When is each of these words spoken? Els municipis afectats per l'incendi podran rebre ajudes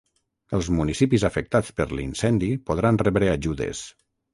Els 0.57 0.69
municipis 0.77 1.27
afectats 1.29 1.71
per 1.83 1.89
l'incendi 2.01 2.53
podran 2.71 3.03
rebre 3.07 3.33
ajudes 3.41 3.89